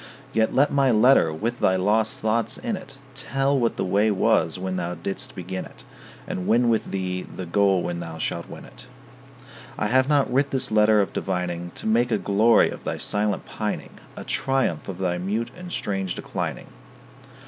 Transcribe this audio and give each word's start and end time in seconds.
Yet 0.33 0.51
let 0.51 0.73
my 0.73 0.89
letter 0.89 1.31
with 1.31 1.59
thy 1.59 1.75
lost 1.75 2.21
thoughts 2.21 2.57
in 2.57 2.75
it 2.75 2.97
Tell 3.13 3.55
what 3.59 3.77
the 3.77 3.85
way 3.85 4.09
was 4.09 4.57
when 4.57 4.75
thou 4.77 4.95
didst 4.95 5.35
begin 5.35 5.63
it, 5.63 5.83
And 6.25 6.47
win 6.47 6.69
with 6.69 6.89
thee 6.89 7.21
the 7.21 7.45
goal 7.45 7.83
when 7.83 7.99
thou 7.99 8.17
shalt 8.17 8.49
win 8.49 8.65
it. 8.65 8.87
I 9.77 9.85
have 9.85 10.09
not 10.09 10.33
writ 10.33 10.49
this 10.49 10.71
letter 10.71 11.01
of 11.01 11.13
divining 11.13 11.69
To 11.75 11.85
make 11.85 12.09
a 12.09 12.17
glory 12.17 12.71
of 12.71 12.83
thy 12.83 12.97
silent 12.97 13.45
pining, 13.45 13.99
A 14.17 14.23
triumph 14.23 14.89
of 14.89 14.97
thy 14.97 15.19
mute 15.19 15.51
and 15.55 15.71
strange 15.71 16.15
declining. 16.15 16.69